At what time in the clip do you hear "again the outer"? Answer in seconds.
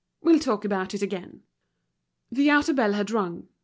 1.03-2.73